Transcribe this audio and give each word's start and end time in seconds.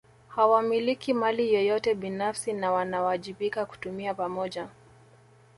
Hawamiliki 0.27 1.13
mali 1.13 1.53
yeyote 1.53 1.93
binafsi 1.95 2.53
na 2.53 2.71
wanawajibika 2.71 3.65
kutumia 3.65 4.13
pamoja 4.13 4.69